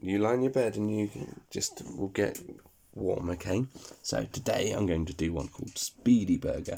You 0.00 0.18
lie 0.18 0.34
in 0.34 0.42
your 0.42 0.52
bed 0.52 0.76
and 0.76 0.90
you 0.90 1.10
just 1.50 1.82
will 1.96 2.08
get 2.08 2.40
warm, 2.94 3.30
okay? 3.30 3.66
So 4.02 4.24
today 4.32 4.72
I'm 4.72 4.86
going 4.86 5.06
to 5.06 5.12
do 5.12 5.32
one 5.32 5.48
called 5.48 5.76
Speedy 5.76 6.36
Burger. 6.36 6.76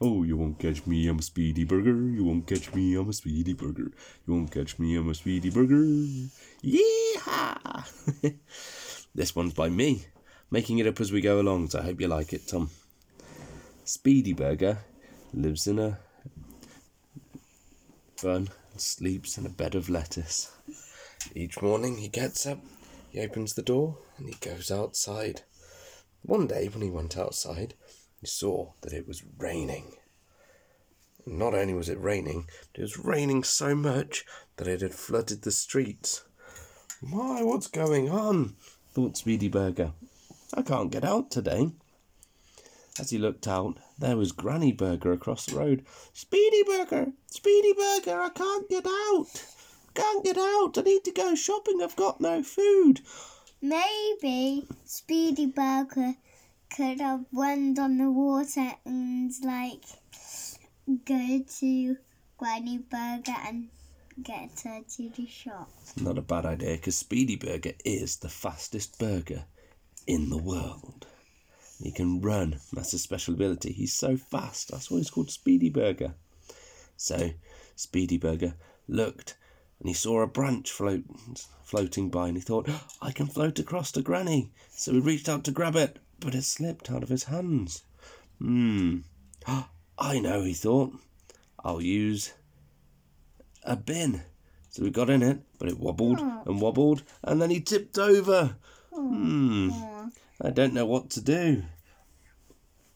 Oh, 0.00 0.22
you 0.22 0.36
won't 0.36 0.58
catch 0.58 0.86
me, 0.86 1.06
I'm 1.08 1.18
a 1.18 1.22
speedy 1.22 1.64
burger. 1.64 1.94
You 1.94 2.24
won't 2.24 2.46
catch 2.46 2.72
me, 2.72 2.94
I'm 2.96 3.10
a 3.10 3.12
speedy 3.12 3.52
burger. 3.52 3.92
You 4.26 4.34
won't 4.34 4.50
catch 4.50 4.78
me, 4.78 4.96
I'm 4.96 5.10
a 5.10 5.14
speedy 5.14 5.50
burger. 5.50 5.84
Yeehaw! 6.64 7.84
this 9.14 9.36
one's 9.36 9.52
by 9.52 9.68
me, 9.68 10.06
making 10.50 10.78
it 10.78 10.86
up 10.86 11.00
as 11.00 11.12
we 11.12 11.20
go 11.20 11.38
along, 11.38 11.68
so 11.68 11.80
I 11.80 11.82
hope 11.82 12.00
you 12.00 12.08
like 12.08 12.32
it, 12.32 12.48
Tom. 12.48 12.70
Speedy 13.84 14.32
Burger 14.32 14.78
lives 15.34 15.66
in 15.66 15.78
a 15.78 15.98
bun 18.22 18.48
and 18.72 18.80
sleeps 18.80 19.36
in 19.36 19.44
a 19.44 19.50
bed 19.50 19.74
of 19.74 19.90
lettuce. 19.90 20.50
Each 21.34 21.62
morning 21.62 21.98
he 21.98 22.08
gets 22.08 22.44
up, 22.46 22.58
he 23.10 23.20
opens 23.20 23.54
the 23.54 23.62
door, 23.62 23.98
and 24.16 24.28
he 24.28 24.34
goes 24.40 24.70
outside. 24.70 25.42
One 26.22 26.46
day, 26.46 26.68
when 26.68 26.82
he 26.82 26.90
went 26.90 27.16
outside, 27.16 27.74
he 28.20 28.26
saw 28.26 28.72
that 28.80 28.92
it 28.92 29.06
was 29.06 29.22
raining. 29.38 29.96
Not 31.24 31.54
only 31.54 31.72
was 31.72 31.88
it 31.88 32.00
raining, 32.00 32.48
it 32.74 32.80
was 32.80 32.98
raining 32.98 33.44
so 33.44 33.74
much 33.74 34.24
that 34.56 34.66
it 34.66 34.80
had 34.80 34.94
flooded 34.94 35.42
the 35.42 35.52
streets. 35.52 36.24
My, 37.00 37.42
what's 37.42 37.68
going 37.68 38.10
on? 38.10 38.56
thought 38.92 39.16
Speedy 39.16 39.48
Burger. 39.48 39.92
I 40.52 40.62
can't 40.62 40.90
get 40.90 41.04
out 41.04 41.30
today. 41.30 41.70
As 42.98 43.10
he 43.10 43.18
looked 43.18 43.46
out, 43.46 43.78
there 43.98 44.16
was 44.16 44.32
Granny 44.32 44.72
Burger 44.72 45.12
across 45.12 45.46
the 45.46 45.56
road. 45.56 45.86
Speedy 46.12 46.64
Burger! 46.64 47.12
Speedy 47.26 47.72
Burger! 47.72 48.20
I 48.20 48.30
can't 48.30 48.68
get 48.68 48.84
out! 48.84 49.44
Can't 49.94 50.24
get 50.24 50.38
out! 50.38 50.78
I 50.78 50.82
need 50.82 51.04
to 51.04 51.12
go 51.12 51.34
shopping. 51.34 51.80
I've 51.82 51.96
got 51.96 52.20
no 52.20 52.42
food. 52.42 53.00
Maybe 53.60 54.66
Speedy 54.84 55.46
Burger 55.46 56.14
could 56.74 57.00
have 57.00 57.24
run 57.32 57.78
on 57.78 57.98
the 57.98 58.10
water 58.10 58.72
and 58.84 59.32
like 59.44 59.84
go 61.04 61.40
to 61.58 61.96
Granny 62.38 62.78
Burger 62.78 63.36
and 63.46 63.68
get 64.22 64.60
her 64.64 64.80
to 64.96 65.10
the 65.10 65.26
shop. 65.26 65.70
Not 66.00 66.18
a 66.18 66.22
bad 66.22 66.46
idea, 66.46 66.76
because 66.76 66.96
Speedy 66.96 67.36
Burger 67.36 67.72
is 67.84 68.16
the 68.16 68.28
fastest 68.28 68.98
burger 68.98 69.44
in 70.06 70.30
the 70.30 70.38
world. 70.38 71.06
He 71.82 71.90
can 71.90 72.20
run. 72.20 72.60
That's 72.72 72.92
his 72.92 73.02
special 73.02 73.34
ability. 73.34 73.72
He's 73.72 73.94
so 73.94 74.16
fast. 74.16 74.70
That's 74.70 74.90
why 74.90 74.98
he's 74.98 75.10
called 75.10 75.30
Speedy 75.30 75.70
Burger. 75.70 76.14
So, 76.96 77.30
Speedy 77.76 78.18
Burger 78.18 78.54
looked 78.86 79.36
and 79.80 79.88
he 79.88 79.94
saw 79.94 80.20
a 80.20 80.26
branch 80.26 80.70
float, 80.70 81.02
floating 81.64 82.10
by 82.10 82.28
and 82.28 82.36
he 82.36 82.42
thought, 82.42 82.68
I 83.00 83.12
can 83.12 83.26
float 83.26 83.58
across 83.58 83.90
to 83.92 84.02
Granny. 84.02 84.52
So 84.70 84.92
he 84.92 85.00
reached 85.00 85.28
out 85.28 85.42
to 85.44 85.50
grab 85.50 85.74
it, 85.74 85.98
but 86.20 86.34
it 86.34 86.44
slipped 86.44 86.90
out 86.90 87.02
of 87.02 87.08
his 87.08 87.24
hands. 87.24 87.82
Hmm. 88.38 88.98
I 89.98 90.20
know, 90.20 90.42
he 90.42 90.52
thought. 90.54 90.92
I'll 91.64 91.82
use 91.82 92.32
a 93.64 93.76
bin. 93.76 94.22
So 94.68 94.84
he 94.84 94.90
got 94.90 95.10
in 95.10 95.22
it, 95.22 95.40
but 95.58 95.68
it 95.68 95.78
wobbled 95.78 96.20
and 96.20 96.60
wobbled, 96.60 97.02
and 97.24 97.42
then 97.42 97.50
he 97.50 97.60
tipped 97.60 97.98
over. 97.98 98.56
Hmm. 98.94 99.70
I 100.40 100.50
don't 100.50 100.74
know 100.74 100.86
what 100.86 101.10
to 101.10 101.20
do. 101.20 101.64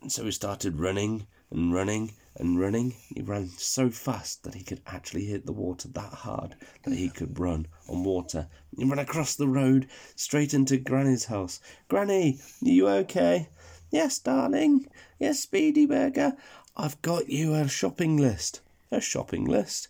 And 0.00 0.10
so 0.10 0.24
he 0.24 0.30
started 0.30 0.78
running 0.78 1.26
and 1.50 1.74
running 1.74 2.14
and 2.38 2.58
running. 2.58 2.94
He 3.14 3.22
ran 3.22 3.48
so 3.48 3.90
fast 3.90 4.44
that 4.44 4.54
he 4.54 4.62
could 4.62 4.80
actually 4.86 5.26
hit 5.26 5.46
the 5.46 5.52
water 5.52 5.88
that 5.88 6.12
hard 6.12 6.56
that 6.84 6.94
he 6.94 7.08
could 7.08 7.38
run 7.38 7.66
on 7.88 8.04
water. 8.04 8.48
He 8.76 8.84
ran 8.84 8.98
across 8.98 9.34
the 9.34 9.48
road 9.48 9.88
straight 10.16 10.54
into 10.54 10.76
Granny's 10.76 11.26
house. 11.26 11.60
Granny, 11.88 12.40
are 12.64 12.68
you 12.68 12.88
okay? 12.88 13.48
Yes, 13.90 14.18
darling. 14.18 14.86
Yes, 15.18 15.40
Speedy 15.40 15.86
Burger. 15.86 16.36
I've 16.76 17.00
got 17.02 17.28
you 17.28 17.54
a 17.54 17.68
shopping 17.68 18.16
list. 18.16 18.60
A 18.90 19.00
shopping 19.00 19.44
list? 19.44 19.88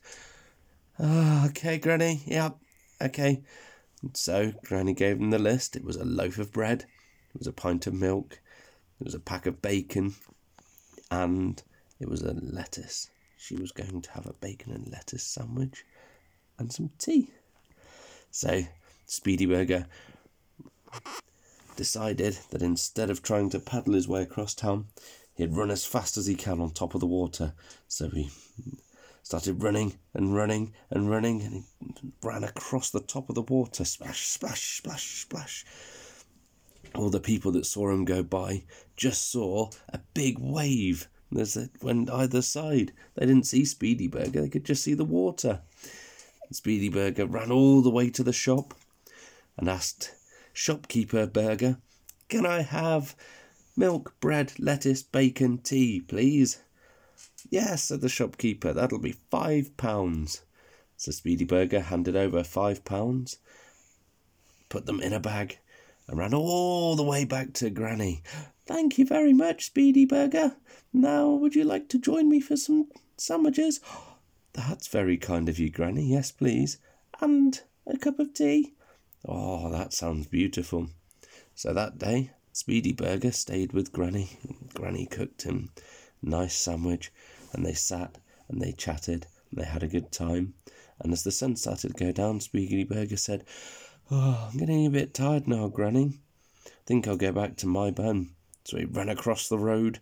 Ah, 0.99 1.47
okay, 1.47 1.79
Granny. 1.79 2.23
Yep. 2.27 2.57
Okay. 3.01 3.43
So 4.15 4.53
Granny 4.65 4.95
gave 4.95 5.19
him 5.19 5.31
the 5.31 5.39
list. 5.39 5.77
It 5.77 5.85
was 5.85 5.97
a 5.97 6.05
loaf 6.05 6.39
of 6.39 6.53
bread, 6.53 6.83
it 7.35 7.39
was 7.39 7.47
a 7.47 7.53
pint 7.53 7.87
of 7.87 7.95
milk, 7.95 8.41
it 9.01 9.05
was 9.05 9.15
a 9.15 9.21
pack 9.21 9.47
of 9.47 9.61
bacon, 9.61 10.15
and 11.11 11.63
it 12.01 12.09
was 12.09 12.23
a 12.23 12.35
lettuce. 12.35 13.11
She 13.37 13.57
was 13.57 13.73
going 13.73 14.03
to 14.03 14.11
have 14.13 14.27
a 14.27 14.33
bacon 14.33 14.73
and 14.73 14.91
lettuce 14.91 15.23
sandwich 15.23 15.85
and 16.59 16.73
some 16.73 16.91
tea. 16.99 17.31
So 18.31 18.63
Speedy 19.07 19.47
Burger 19.47 19.87
decided 21.77 22.39
that 22.51 22.63
instead 22.63 23.11
of 23.11 23.23
trying 23.23 23.51
to 23.51 23.61
paddle 23.61 23.95
his 23.95 24.09
way 24.09 24.23
across 24.23 24.55
town, 24.55 24.87
he'd 25.35 25.55
run 25.55 25.71
as 25.71 25.87
fast 25.87 26.17
as 26.17 26.27
he 26.27 26.35
can 26.35 26.61
on 26.61 26.71
top 26.71 26.95
of 26.95 27.01
the 27.01 27.07
water. 27.07 27.55
So 27.87 28.09
he 28.11 28.31
started 29.23 29.63
running 29.63 29.95
and 30.15 30.35
running 30.35 30.73
and 30.91 31.09
running, 31.11 31.43
and 31.43 31.53
he 31.53 31.65
ran 32.23 32.45
across 32.45 32.91
the 32.91 33.01
top 33.01 33.29
of 33.29 33.35
the 33.35 33.43
water. 33.43 33.85
Splash, 33.85 34.27
splash, 34.27 34.79
splash, 34.79 35.23
splash. 35.23 35.65
All 36.95 37.11
the 37.11 37.21
people 37.21 37.53
that 37.53 37.67
saw 37.67 37.91
him 37.91 38.05
go 38.05 38.23
by 38.23 38.65
just 38.97 39.31
saw 39.31 39.71
a 39.91 40.01
big 40.15 40.39
wave. 40.39 41.09
There's 41.31 41.57
a, 41.57 41.69
went 41.83 42.11
either 42.11 42.43
side. 42.43 42.93
They 43.15 43.27
didn't 43.27 43.47
see 43.47 43.65
Speedy 43.65 44.09
Burger, 44.09 44.43
they 44.43 44.49
could 44.49 44.65
just 44.65 44.83
see 44.83 44.95
the 44.95 45.05
water. 45.05 45.61
Speedy 46.51 46.89
Burger 46.89 47.27
ran 47.27 47.53
all 47.53 47.83
the 47.83 47.91
way 47.91 48.09
to 48.11 48.23
the 48.23 48.33
shop 48.33 48.75
and 49.57 49.69
asked 49.69 50.15
Shopkeeper 50.53 51.27
Burger, 51.27 51.79
Can 52.29 52.47
I 52.47 52.63
have 52.63 53.15
milk, 53.77 54.15
bread, 54.21 54.55
lettuce, 54.59 55.03
bacon, 55.03 55.59
tea, 55.59 56.01
please? 56.01 56.63
Yes, 57.51 57.85
said 57.85 58.01
the 58.01 58.09
shopkeeper, 58.09 58.73
that'll 58.73 58.99
be 58.99 59.17
five 59.31 59.77
pounds. 59.77 60.43
So 60.97 61.13
Speedy 61.13 61.45
Burger 61.45 61.81
handed 61.81 62.17
over 62.17 62.43
five 62.43 62.85
pounds, 62.85 63.39
put 64.69 64.87
them 64.87 65.01
in 65.01 65.13
a 65.13 65.21
bag, 65.21 65.59
and 66.09 66.19
ran 66.19 66.35
all 66.35 66.97
the 66.97 67.03
way 67.05 67.25
back 67.25 67.53
to 67.55 67.71
Granny. 67.71 68.23
Thank 68.67 68.99
you 68.99 69.07
very 69.07 69.33
much, 69.33 69.67
Speedy 69.67 70.05
Burger. 70.05 70.57
Now, 70.93 71.29
would 71.31 71.55
you 71.55 71.65
like 71.65 71.89
to 71.91 71.99
join 71.99 72.29
me 72.29 72.41
for 72.41 72.57
some 72.57 72.89
sandwiches? 73.17 73.81
That's 74.55 74.89
very 74.89 75.17
kind 75.17 75.49
of 75.49 75.59
you, 75.59 75.71
Granny. 75.71 76.07
Yes, 76.07 76.33
please. 76.33 76.79
And 77.21 77.61
a 77.87 77.97
cup 77.97 78.19
of 78.19 78.35
tea. 78.35 78.75
Oh, 79.27 79.71
that 79.71 79.93
sounds 79.93 80.27
beautiful. 80.27 80.89
So 81.55 81.73
that 81.73 81.99
day, 81.99 82.31
Speedy 82.53 82.93
Burger 82.93 83.33
stayed 83.33 83.73
with 83.73 83.93
Granny. 83.93 84.39
Granny 84.75 85.07
cooked 85.07 85.43
him 85.43 85.71
a 86.23 86.29
nice 86.29 86.57
sandwich, 86.57 87.13
and 87.53 87.65
they 87.65 87.75
sat 87.75 88.19
and 88.49 88.61
they 88.61 88.73
chatted 88.73 89.27
and 89.51 89.61
they 89.61 89.67
had 89.67 89.83
a 89.83 89.89
good 89.89 90.11
time. 90.11 90.55
And 91.01 91.13
as 91.13 91.23
the 91.23 91.31
sun 91.31 91.57
started 91.57 91.97
to 91.97 92.05
go 92.05 92.13
down, 92.13 92.41
Speedy 92.41 92.85
Burger 92.85 93.17
said, 93.17 93.45
Oh, 94.11 94.49
I'm 94.51 94.59
getting 94.59 94.87
a 94.87 94.91
bit 94.91 95.13
tired 95.13 95.47
now, 95.47 95.69
Granny. 95.69 96.15
Think 96.87 97.07
I'll 97.07 97.19
go 97.19 97.31
back 97.31 97.57
to 97.57 97.67
my 97.67 97.91
bun. 97.91 98.31
So 98.65 98.79
he 98.79 98.87
ran 98.87 99.11
across 99.11 99.49
the 99.49 99.59
road, 99.59 100.01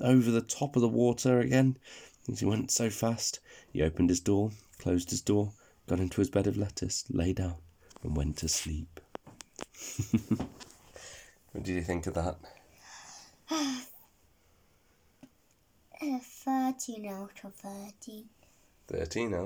over 0.00 0.30
the 0.30 0.40
top 0.40 0.74
of 0.74 0.80
the 0.80 0.88
water 0.88 1.40
again. 1.40 1.76
As 2.30 2.40
he 2.40 2.46
went 2.46 2.70
so 2.70 2.88
fast, 2.88 3.40
he 3.70 3.82
opened 3.82 4.08
his 4.08 4.20
door, 4.20 4.52
closed 4.78 5.10
his 5.10 5.20
door, 5.20 5.52
got 5.86 6.00
into 6.00 6.22
his 6.22 6.30
bed 6.30 6.46
of 6.46 6.56
lettuce, 6.56 7.04
lay 7.10 7.34
down, 7.34 7.56
and 8.02 8.16
went 8.16 8.38
to 8.38 8.48
sleep. 8.48 9.00
what 11.52 11.62
did 11.62 11.68
you 11.68 11.82
think 11.82 12.06
of 12.06 12.14
that? 12.14 12.38
A 13.50 13.54
uh, 16.14 16.18
13 16.20 17.06
out 17.06 17.40
of 17.44 17.54
13. 17.54 18.24
13 18.88 19.34
out 19.34 19.40